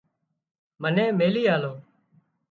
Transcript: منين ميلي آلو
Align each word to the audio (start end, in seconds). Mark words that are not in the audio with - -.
منين 0.81 1.09
ميلي 1.19 1.43
آلو 1.55 1.73